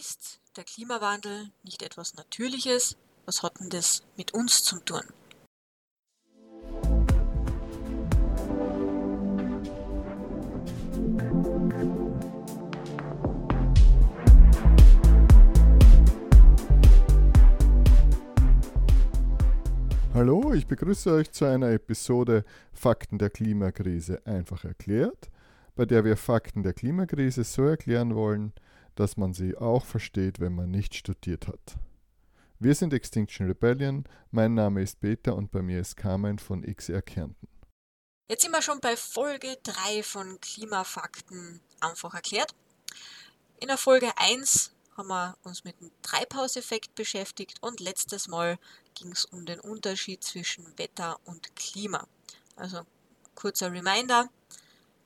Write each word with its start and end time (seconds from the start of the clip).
Ist 0.00 0.40
der 0.56 0.64
Klimawandel 0.64 1.50
nicht 1.62 1.80
etwas 1.82 2.14
Natürliches? 2.14 2.96
Was 3.26 3.44
hat 3.44 3.60
denn 3.60 3.70
das 3.70 4.02
mit 4.16 4.34
uns 4.34 4.64
zu 4.64 4.80
tun? 4.80 5.02
Hallo, 20.12 20.54
ich 20.54 20.66
begrüße 20.66 21.12
euch 21.12 21.30
zu 21.30 21.44
einer 21.44 21.70
Episode 21.70 22.44
Fakten 22.72 23.18
der 23.18 23.30
Klimakrise 23.30 24.26
einfach 24.26 24.64
erklärt, 24.64 25.30
bei 25.76 25.84
der 25.84 26.04
wir 26.04 26.16
Fakten 26.16 26.64
der 26.64 26.72
Klimakrise 26.72 27.44
so 27.44 27.62
erklären 27.62 28.16
wollen, 28.16 28.52
dass 28.94 29.16
man 29.16 29.34
sie 29.34 29.56
auch 29.56 29.84
versteht, 29.84 30.40
wenn 30.40 30.54
man 30.54 30.70
nicht 30.70 30.94
studiert 30.94 31.46
hat. 31.48 31.78
Wir 32.58 32.74
sind 32.74 32.92
Extinction 32.92 33.46
Rebellion, 33.46 34.04
mein 34.30 34.54
Name 34.54 34.82
ist 34.82 35.00
Peter 35.00 35.34
und 35.34 35.50
bei 35.50 35.60
mir 35.60 35.80
ist 35.80 35.96
Carmen 35.96 36.38
von 36.38 36.62
XR 36.62 37.02
Kärnten. 37.02 37.48
Jetzt 38.30 38.42
sind 38.42 38.52
wir 38.52 38.62
schon 38.62 38.80
bei 38.80 38.96
Folge 38.96 39.58
3 39.64 40.02
von 40.02 40.40
Klimafakten 40.40 41.60
einfach 41.80 42.14
erklärt. 42.14 42.54
In 43.60 43.68
der 43.68 43.76
Folge 43.76 44.16
1 44.16 44.74
haben 44.96 45.08
wir 45.08 45.36
uns 45.42 45.64
mit 45.64 45.80
dem 45.80 45.90
Treibhauseffekt 46.02 46.94
beschäftigt 46.94 47.58
und 47.60 47.80
letztes 47.80 48.28
Mal 48.28 48.58
ging 48.94 49.12
es 49.12 49.24
um 49.24 49.44
den 49.44 49.60
Unterschied 49.60 50.24
zwischen 50.24 50.78
Wetter 50.78 51.18
und 51.24 51.54
Klima. 51.56 52.06
Also 52.56 52.82
kurzer 53.34 53.72
Reminder, 53.72 54.30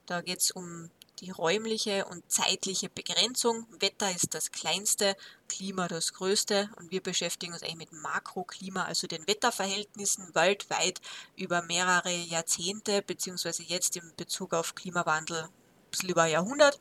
da 0.06 0.20
geht 0.20 0.40
es 0.40 0.50
um 0.50 0.90
die 1.20 1.30
räumliche 1.30 2.04
und 2.06 2.30
zeitliche 2.30 2.88
Begrenzung. 2.88 3.66
Wetter 3.80 4.10
ist 4.10 4.34
das 4.34 4.52
kleinste, 4.52 5.16
Klima 5.48 5.88
das 5.88 6.12
größte 6.12 6.70
und 6.76 6.90
wir 6.90 7.02
beschäftigen 7.02 7.52
uns 7.52 7.62
eigentlich 7.62 7.90
mit 7.90 8.02
Makroklima, 8.02 8.84
also 8.84 9.06
den 9.06 9.26
Wetterverhältnissen 9.26 10.34
weltweit 10.34 11.00
über 11.36 11.62
mehrere 11.62 12.12
Jahrzehnte, 12.12 13.02
beziehungsweise 13.02 13.62
jetzt 13.62 13.96
in 13.96 14.12
Bezug 14.16 14.54
auf 14.54 14.74
Klimawandel 14.74 15.44
ein 15.44 15.90
bisschen 15.90 16.10
über 16.10 16.26
Jahrhundert. 16.26 16.78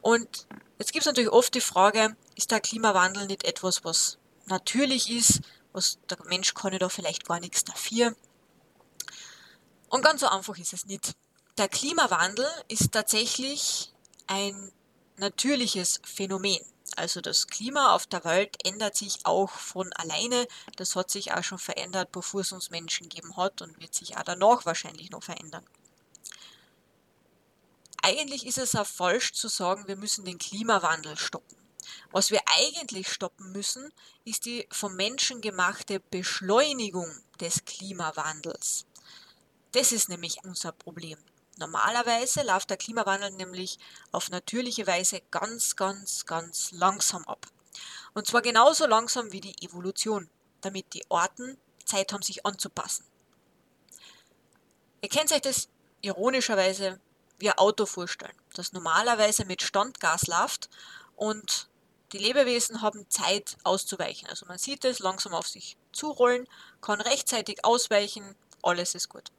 Und 0.00 0.46
jetzt 0.78 0.92
gibt 0.92 1.02
es 1.02 1.06
natürlich 1.06 1.32
oft 1.32 1.54
die 1.54 1.60
Frage, 1.60 2.16
ist 2.36 2.50
der 2.50 2.60
Klimawandel 2.60 3.26
nicht 3.26 3.44
etwas, 3.44 3.84
was 3.84 4.18
natürlich 4.46 5.10
ist, 5.10 5.40
was 5.72 5.98
der 6.08 6.18
Mensch 6.26 6.54
kann 6.54 6.72
ja 6.72 6.78
da 6.78 6.88
vielleicht 6.88 7.26
gar 7.26 7.40
nichts 7.40 7.64
dafür. 7.64 8.14
Und 9.88 10.02
ganz 10.02 10.20
so 10.20 10.28
einfach 10.28 10.56
ist 10.58 10.72
es 10.72 10.86
nicht. 10.86 11.14
Der 11.58 11.68
Klimawandel 11.68 12.46
ist 12.68 12.92
tatsächlich 12.92 13.92
ein 14.28 14.70
natürliches 15.16 16.00
Phänomen. 16.04 16.60
Also 16.94 17.20
das 17.20 17.48
Klima 17.48 17.96
auf 17.96 18.06
der 18.06 18.22
Welt 18.22 18.64
ändert 18.64 18.96
sich 18.96 19.26
auch 19.26 19.50
von 19.50 19.92
alleine. 19.94 20.46
Das 20.76 20.94
hat 20.94 21.10
sich 21.10 21.32
auch 21.32 21.42
schon 21.42 21.58
verändert, 21.58 22.12
bevor 22.12 22.42
es 22.42 22.52
uns 22.52 22.70
Menschen 22.70 23.08
gegeben 23.08 23.36
hat 23.36 23.60
und 23.60 23.80
wird 23.80 23.92
sich 23.92 24.16
auch 24.16 24.22
danach 24.22 24.66
wahrscheinlich 24.66 25.10
noch 25.10 25.24
verändern. 25.24 25.66
Eigentlich 28.02 28.46
ist 28.46 28.58
es 28.58 28.76
auch 28.76 28.86
falsch 28.86 29.32
zu 29.32 29.48
sagen, 29.48 29.88
wir 29.88 29.96
müssen 29.96 30.24
den 30.24 30.38
Klimawandel 30.38 31.16
stoppen. 31.16 31.56
Was 32.12 32.30
wir 32.30 32.40
eigentlich 32.56 33.08
stoppen 33.12 33.50
müssen, 33.50 33.92
ist 34.24 34.44
die 34.44 34.68
vom 34.70 34.94
Menschen 34.94 35.40
gemachte 35.40 35.98
Beschleunigung 35.98 37.10
des 37.40 37.64
Klimawandels. 37.64 38.86
Das 39.72 39.90
ist 39.90 40.08
nämlich 40.08 40.38
unser 40.44 40.70
Problem. 40.70 41.18
Normalerweise 41.58 42.42
läuft 42.42 42.70
der 42.70 42.76
Klimawandel 42.76 43.32
nämlich 43.32 43.78
auf 44.12 44.30
natürliche 44.30 44.86
Weise 44.86 45.20
ganz, 45.30 45.74
ganz, 45.74 46.24
ganz 46.24 46.70
langsam 46.72 47.24
ab. 47.24 47.46
Und 48.14 48.26
zwar 48.26 48.42
genauso 48.42 48.86
langsam 48.86 49.32
wie 49.32 49.40
die 49.40 49.60
Evolution, 49.64 50.30
damit 50.60 50.94
die 50.94 51.08
Arten 51.10 51.58
Zeit 51.84 52.12
haben, 52.12 52.22
sich 52.22 52.46
anzupassen. 52.46 53.04
Ihr 55.00 55.08
kennt 55.08 55.32
euch 55.32 55.40
das 55.40 55.68
ironischerweise 56.00 57.00
wie 57.38 57.50
ein 57.50 57.58
Auto 57.58 57.86
vorstellen, 57.86 58.36
das 58.54 58.72
normalerweise 58.72 59.44
mit 59.44 59.62
Standgas 59.62 60.26
läuft 60.26 60.68
und 61.16 61.68
die 62.12 62.18
Lebewesen 62.18 62.82
haben 62.82 63.08
Zeit 63.10 63.56
auszuweichen. 63.64 64.28
Also 64.28 64.46
man 64.46 64.58
sieht 64.58 64.84
es 64.84 64.98
langsam 64.98 65.34
auf 65.34 65.46
sich 65.46 65.76
zurollen, 65.92 66.48
kann 66.80 67.00
rechtzeitig 67.00 67.64
ausweichen, 67.64 68.34
alles 68.62 68.94
ist 68.94 69.08
gut. 69.08 69.30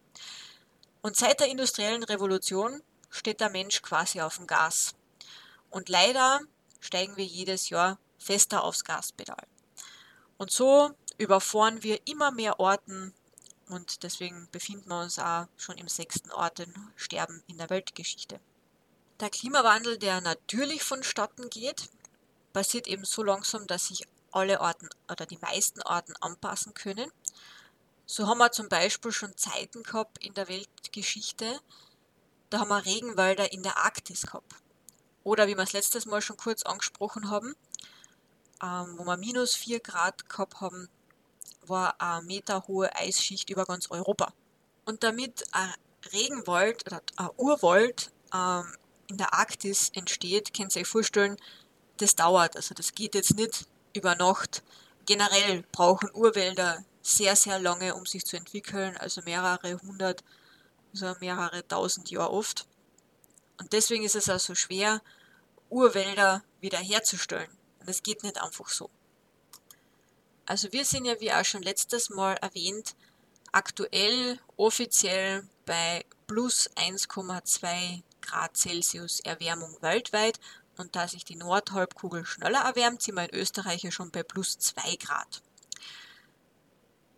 Und 1.01 1.15
seit 1.15 1.39
der 1.39 1.47
industriellen 1.47 2.03
Revolution 2.03 2.83
steht 3.09 3.39
der 3.39 3.49
Mensch 3.49 3.81
quasi 3.81 4.21
auf 4.21 4.37
dem 4.37 4.47
Gas. 4.47 4.95
Und 5.69 5.89
leider 5.89 6.41
steigen 6.79 7.17
wir 7.17 7.25
jedes 7.25 7.69
Jahr 7.69 7.99
fester 8.17 8.63
aufs 8.63 8.83
Gaspedal. 8.83 9.47
Und 10.37 10.51
so 10.51 10.91
überfahren 11.17 11.83
wir 11.83 11.99
immer 12.07 12.31
mehr 12.31 12.59
Orten 12.59 13.13
und 13.67 14.03
deswegen 14.03 14.47
befinden 14.51 14.89
wir 14.89 15.01
uns 15.01 15.19
auch 15.19 15.47
schon 15.57 15.77
im 15.77 15.87
sechsten 15.87 16.31
Ortensterben 16.31 17.43
in 17.47 17.57
der 17.57 17.69
Weltgeschichte. 17.69 18.39
Der 19.19 19.29
Klimawandel, 19.29 19.97
der 19.97 20.21
natürlich 20.21 20.83
vonstatten 20.83 21.49
geht, 21.49 21.89
passiert 22.53 22.87
eben 22.87 23.05
so 23.05 23.21
langsam, 23.21 23.67
dass 23.67 23.87
sich 23.87 24.07
alle 24.31 24.61
Orten 24.61 24.89
oder 25.09 25.25
die 25.25 25.37
meisten 25.37 25.81
Orten 25.81 26.15
anpassen 26.21 26.73
können 26.73 27.11
so 28.09 28.25
haben 28.25 28.39
wir 28.39 28.51
zum 28.51 28.69
Beispiel 28.69 29.11
schon 29.11 29.37
Zeiten 29.37 29.83
gehabt 29.83 30.17
in 30.25 30.33
der 30.33 30.47
Weltgeschichte, 30.47 31.59
da 32.49 32.59
haben 32.59 32.69
wir 32.69 32.83
Regenwälder 32.83 33.51
in 33.51 33.61
der 33.61 33.77
Arktis 33.77 34.23
gehabt. 34.23 34.51
Oder 35.23 35.47
wie 35.47 35.55
wir 35.55 35.61
es 35.61 35.73
letztes 35.73 36.07
Mal 36.07 36.19
schon 36.19 36.35
kurz 36.35 36.63
angesprochen 36.63 37.29
haben, 37.29 37.55
ähm, 38.63 38.95
wo 38.97 39.03
wir 39.03 39.15
minus 39.15 39.53
4 39.53 39.79
Grad 39.81 40.27
gehabt 40.27 40.59
haben, 40.59 40.89
war 41.67 42.01
eine 42.01 42.23
meterhohe 42.23 42.95
Eisschicht 42.95 43.51
über 43.51 43.65
ganz 43.65 43.91
Europa. 43.91 44.33
Und 44.85 45.03
damit 45.03 45.43
ein 45.51 45.71
Regenwald 46.11 46.87
oder 46.87 47.03
ein 47.15 47.29
Urwald 47.37 48.11
ähm, 48.33 48.75
in 49.05 49.17
der 49.17 49.35
Arktis 49.35 49.91
entsteht, 49.93 50.55
könnt 50.55 50.75
ihr 50.75 50.81
euch 50.81 50.87
vorstellen, 50.87 51.37
das 51.97 52.15
dauert. 52.15 52.55
Also 52.55 52.73
das 52.73 52.93
geht 52.93 53.13
jetzt 53.13 53.35
nicht 53.35 53.67
über 53.93 54.15
Nacht. 54.15 54.63
Generell 55.05 55.63
brauchen 55.71 56.09
Urwälder 56.11 56.83
sehr, 57.01 57.35
sehr 57.35 57.59
lange, 57.59 57.95
um 57.95 58.05
sich 58.05 58.25
zu 58.25 58.37
entwickeln, 58.37 58.97
also 58.97 59.21
mehrere 59.21 59.79
hundert, 59.81 60.23
also 60.93 61.15
mehrere 61.19 61.67
tausend 61.67 62.09
Jahre 62.11 62.31
oft. 62.31 62.67
Und 63.59 63.73
deswegen 63.73 64.03
ist 64.03 64.15
es 64.15 64.29
auch 64.29 64.39
so 64.39 64.55
schwer, 64.55 65.01
Urwälder 65.69 66.43
wiederherzustellen. 66.61 67.49
Und 67.79 67.89
es 67.89 68.03
geht 68.03 68.23
nicht 68.23 68.41
einfach 68.41 68.69
so. 68.69 68.89
Also 70.45 70.71
wir 70.71 70.83
sind 70.83 71.05
ja, 71.05 71.19
wie 71.19 71.31
auch 71.31 71.45
schon 71.45 71.61
letztes 71.61 72.09
Mal 72.09 72.33
erwähnt, 72.35 72.95
aktuell 73.51 74.39
offiziell 74.57 75.47
bei 75.65 76.05
plus 76.27 76.69
1,2 76.71 78.01
Grad 78.21 78.57
Celsius 78.57 79.19
Erwärmung 79.19 79.77
weltweit. 79.81 80.39
Und 80.77 80.95
da 80.95 81.07
sich 81.07 81.25
die 81.25 81.35
Nordhalbkugel 81.35 82.25
schneller 82.25 82.61
erwärmt, 82.61 83.01
sind 83.01 83.15
wir 83.15 83.31
in 83.31 83.39
Österreich 83.39 83.83
ja 83.83 83.91
schon 83.91 84.11
bei 84.11 84.23
plus 84.23 84.57
2 84.57 84.95
Grad. 84.95 85.43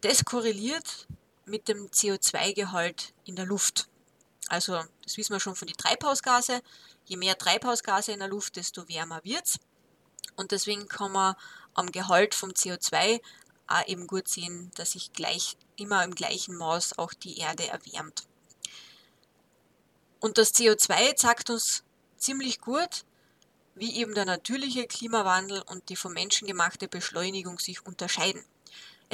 Das 0.01 0.25
korreliert 0.25 1.07
mit 1.45 1.67
dem 1.67 1.87
CO2-Gehalt 1.89 3.13
in 3.25 3.35
der 3.35 3.45
Luft. 3.45 3.87
Also, 4.47 4.83
das 5.03 5.17
wissen 5.17 5.33
wir 5.33 5.39
schon 5.39 5.55
von 5.55 5.67
den 5.67 5.77
Treibhausgase. 5.77 6.61
Je 7.05 7.17
mehr 7.17 7.37
Treibhausgase 7.37 8.11
in 8.11 8.19
der 8.19 8.27
Luft, 8.27 8.55
desto 8.55 8.87
wärmer 8.89 9.23
wird's. 9.23 9.59
Und 10.35 10.51
deswegen 10.51 10.87
kann 10.87 11.11
man 11.11 11.35
am 11.75 11.91
Gehalt 11.91 12.33
vom 12.33 12.49
CO2 12.49 13.21
auch 13.67 13.87
eben 13.87 14.07
gut 14.07 14.27
sehen, 14.27 14.71
dass 14.75 14.93
sich 14.93 15.13
gleich, 15.13 15.55
immer 15.77 16.03
im 16.03 16.15
gleichen 16.15 16.55
Maß 16.55 16.97
auch 16.97 17.13
die 17.13 17.37
Erde 17.37 17.67
erwärmt. 17.67 18.23
Und 20.19 20.37
das 20.37 20.53
CO2 20.53 21.15
zeigt 21.15 21.49
uns 21.49 21.83
ziemlich 22.17 22.59
gut, 22.59 23.05
wie 23.75 23.95
eben 23.97 24.13
der 24.13 24.25
natürliche 24.25 24.87
Klimawandel 24.87 25.61
und 25.67 25.89
die 25.89 25.95
vom 25.95 26.13
Menschen 26.13 26.47
gemachte 26.47 26.87
Beschleunigung 26.87 27.59
sich 27.59 27.85
unterscheiden. 27.85 28.43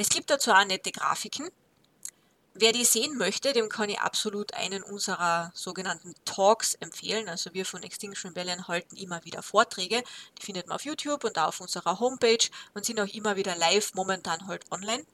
Es 0.00 0.10
gibt 0.10 0.30
dazu 0.30 0.52
auch 0.52 0.64
nette 0.64 0.92
Grafiken. 0.92 1.50
Wer 2.54 2.70
die 2.70 2.84
sehen 2.84 3.18
möchte, 3.18 3.52
dem 3.52 3.68
kann 3.68 3.90
ich 3.90 3.98
absolut 3.98 4.54
einen 4.54 4.84
unserer 4.84 5.50
sogenannten 5.56 6.14
Talks 6.24 6.74
empfehlen. 6.74 7.28
Also 7.28 7.52
wir 7.52 7.66
von 7.66 7.82
Extinction 7.82 8.28
Rebellion 8.28 8.68
halten 8.68 8.94
immer 8.94 9.24
wieder 9.24 9.42
Vorträge. 9.42 10.04
Die 10.38 10.44
findet 10.44 10.68
man 10.68 10.76
auf 10.76 10.84
YouTube 10.84 11.24
und 11.24 11.36
auch 11.36 11.48
auf 11.48 11.60
unserer 11.60 11.98
Homepage 11.98 12.48
und 12.74 12.84
sind 12.84 13.00
auch 13.00 13.08
immer 13.08 13.34
wieder 13.34 13.56
live, 13.56 13.92
momentan 13.94 14.46
halt 14.46 14.70
online. 14.70 15.04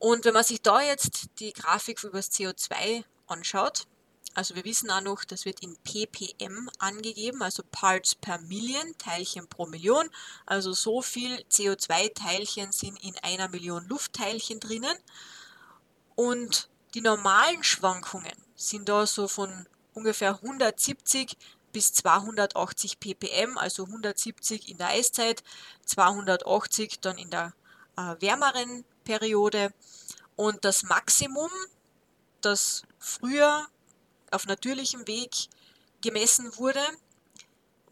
Und 0.00 0.24
wenn 0.24 0.34
man 0.34 0.42
sich 0.42 0.60
da 0.60 0.80
jetzt 0.80 1.26
die 1.38 1.52
Grafik 1.52 2.02
über 2.02 2.18
das 2.18 2.32
CO2 2.32 3.04
anschaut, 3.28 3.86
also 4.34 4.54
wir 4.54 4.64
wissen 4.64 4.90
auch 4.90 5.02
noch, 5.02 5.24
das 5.24 5.44
wird 5.44 5.60
in 5.60 5.76
ppm 5.76 6.70
angegeben, 6.78 7.42
also 7.42 7.62
Parts 7.70 8.14
per 8.14 8.38
Million, 8.38 8.96
Teilchen 8.98 9.46
pro 9.46 9.66
Million. 9.66 10.08
Also 10.46 10.72
so 10.72 11.02
viel 11.02 11.44
CO2-Teilchen 11.50 12.72
sind 12.72 13.02
in 13.04 13.14
einer 13.22 13.48
Million 13.48 13.86
Luftteilchen 13.88 14.58
drinnen. 14.58 14.96
Und 16.14 16.70
die 16.94 17.02
normalen 17.02 17.62
Schwankungen 17.62 18.32
sind 18.54 18.88
da 18.88 19.06
so 19.06 19.28
von 19.28 19.66
ungefähr 19.94 20.36
170 20.36 21.36
bis 21.72 21.92
280 21.94 23.00
ppm, 23.00 23.58
also 23.58 23.84
170 23.84 24.68
in 24.68 24.78
der 24.78 24.88
Eiszeit, 24.88 25.42
280 25.86 27.00
dann 27.00 27.18
in 27.18 27.30
der 27.30 27.54
äh, 27.96 28.20
wärmeren 28.20 28.84
Periode. 29.04 29.72
Und 30.36 30.64
das 30.64 30.84
Maximum, 30.84 31.50
das 32.40 32.82
früher 32.98 33.66
auf 34.32 34.46
natürlichem 34.46 35.06
Weg 35.06 35.48
gemessen 36.00 36.56
wurde, 36.56 36.82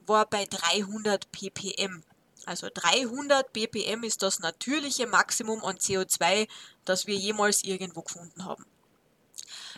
war 0.06 0.26
bei 0.26 0.44
300 0.44 1.30
ppm. 1.30 2.02
Also 2.46 2.68
300 2.72 3.52
ppm 3.52 4.02
ist 4.02 4.22
das 4.22 4.40
natürliche 4.40 5.06
Maximum 5.06 5.64
an 5.64 5.76
CO2, 5.76 6.48
das 6.84 7.06
wir 7.06 7.14
jemals 7.14 7.62
irgendwo 7.62 8.02
gefunden 8.02 8.44
haben. 8.44 8.64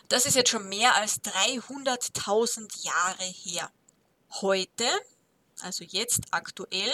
Das 0.09 0.27
ist 0.27 0.37
jetzt 0.37 0.51
schon 0.51 0.69
mehr 0.69 0.95
als 0.95 1.23
300.000 1.23 2.85
Jahre 2.85 3.25
her. 3.25 3.71
Heute, 4.41 4.87
also 5.61 5.85
jetzt 5.85 6.23
aktuell, 6.31 6.93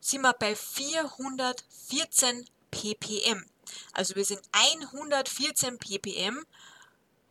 sind 0.00 0.22
wir 0.22 0.32
bei 0.32 0.56
414 0.56 2.48
ppm. 2.70 3.44
Also 3.92 4.16
wir 4.16 4.24
sind 4.24 4.42
114 4.52 5.78
ppm 5.78 6.44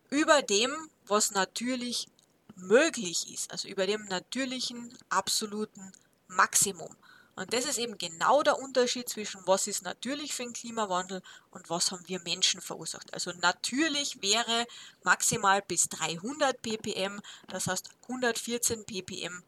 über 0.10 0.42
dem, 0.42 0.72
was 1.06 1.32
natürlich 1.32 2.08
möglich 2.56 3.34
ist, 3.34 3.52
also 3.52 3.68
über 3.68 3.88
dem 3.88 4.06
natürlichen 4.06 4.94
absoluten 5.10 5.92
Maximum. 6.28 6.96
Und 7.40 7.54
das 7.54 7.64
ist 7.64 7.78
eben 7.78 7.98
genau 7.98 8.44
der 8.44 8.60
Unterschied 8.60 9.08
zwischen 9.08 9.40
was 9.46 9.68
ist 9.68 9.84
natürlich 9.84 10.34
für 10.34 10.44
den 10.44 10.52
Klimawandel 10.52 11.22
und 11.52 11.70
was 11.70 11.90
haben 11.90 12.04
wir 12.08 12.20
Menschen 12.20 12.60
verursacht. 12.60 13.14
Also 13.14 13.32
natürlich 13.32 14.22
wäre 14.22 14.68
maximal 15.04 15.62
bis 15.62 15.88
300 15.88 16.62
ppm, 16.62 17.22
das 17.48 17.68
heißt 17.68 17.92
114 18.10 18.84
ppm 18.84 19.42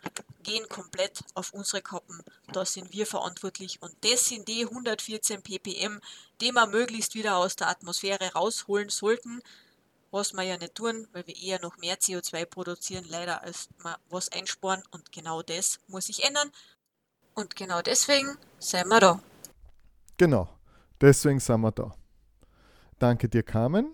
gehen 0.44 0.68
komplett 0.70 1.20
auf 1.34 1.54
unsere 1.54 1.82
Kappen. 1.82 2.24
Da 2.54 2.66
sind 2.66 2.94
wir 2.94 3.06
verantwortlich 3.06 3.82
und 3.82 3.94
das 4.02 4.26
sind 4.26 4.48
die 4.48 4.64
114 4.66 5.42
ppm, 5.42 6.00
die 6.40 6.54
wir 6.54 6.68
möglichst 6.68 7.14
wieder 7.14 7.36
aus 7.36 7.58
der 7.58 7.68
Atmosphäre 7.68 8.32
rausholen 8.34 8.88
sollten, 8.88 9.42
was 10.12 10.34
wir 10.34 10.44
ja 10.44 10.58
nicht 10.58 10.76
tun, 10.76 11.08
weil 11.14 11.26
wir 11.26 11.36
eher 11.36 11.60
noch 11.62 11.78
mehr 11.78 11.98
CO2 11.98 12.46
produzieren, 12.46 13.06
leider 13.10 13.44
als 13.44 13.70
wir 13.82 13.98
was 14.10 14.30
einsparen 14.30 14.84
und 14.92 15.12
genau 15.12 15.42
das 15.42 15.80
muss 15.88 16.08
sich 16.08 16.24
ändern. 16.24 16.52
Und 17.34 17.56
genau 17.56 17.82
deswegen 17.82 18.38
sind 18.60 18.88
wir 18.88 19.00
da. 19.00 19.24
Genau, 20.18 20.50
deswegen 21.00 21.40
sind 21.40 21.62
wir 21.62 21.72
da. 21.72 21.96
Danke 23.00 23.30
dir, 23.30 23.44
Carmen. 23.44 23.94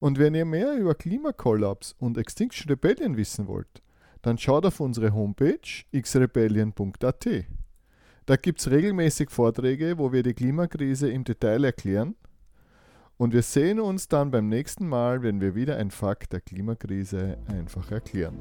Und 0.00 0.18
wenn 0.18 0.34
ihr 0.34 0.44
mehr 0.44 0.74
über 0.74 0.96
Klimakollaps 0.96 1.94
und 1.98 2.18
Extinction 2.18 2.68
Rebellion 2.68 3.16
wissen 3.16 3.46
wollt, 3.46 3.82
dann 4.22 4.38
schaut 4.38 4.66
auf 4.66 4.80
unsere 4.80 5.12
Homepage 5.12 5.60
xrebellion.at. 5.92 7.28
Da 8.26 8.36
gibt 8.36 8.60
es 8.60 8.70
regelmäßig 8.70 9.30
Vorträge, 9.30 9.98
wo 9.98 10.12
wir 10.12 10.22
die 10.22 10.34
Klimakrise 10.34 11.10
im 11.10 11.24
Detail 11.24 11.64
erklären. 11.64 12.16
Und 13.22 13.32
wir 13.32 13.42
sehen 13.42 13.78
uns 13.78 14.08
dann 14.08 14.32
beim 14.32 14.48
nächsten 14.48 14.88
Mal, 14.88 15.22
wenn 15.22 15.40
wir 15.40 15.54
wieder 15.54 15.76
ein 15.76 15.92
Fakt 15.92 16.32
der 16.32 16.40
Klimakrise 16.40 17.38
einfach 17.46 17.88
erklären. 17.92 18.40